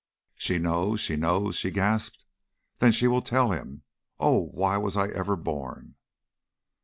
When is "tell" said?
3.21-3.51